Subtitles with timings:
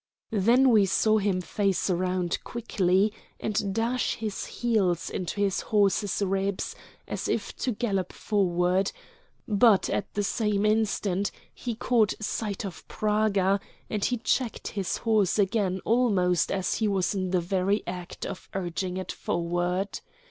[0.31, 6.75] Then we saw him face round quickly and dash his heels into his horse's ribs
[7.07, 8.91] as if to gallop forward;
[9.47, 13.59] but, at the same instant, he caught sight of Praga,
[13.91, 18.49] and he checked his horse again almost as he was in the very act of
[18.55, 19.99] urging it forward.